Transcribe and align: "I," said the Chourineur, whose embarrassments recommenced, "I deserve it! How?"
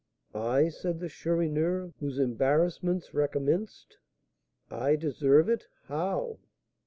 "I," 0.33 0.69
said 0.69 0.99
the 0.99 1.09
Chourineur, 1.09 1.93
whose 1.99 2.17
embarrassments 2.17 3.13
recommenced, 3.13 3.97
"I 4.71 4.95
deserve 4.95 5.47
it! 5.47 5.67
How?" 5.89 6.39